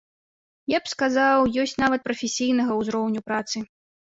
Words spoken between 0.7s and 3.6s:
Я б сказаў ёсць нават прафесійнага ўзроўню працы.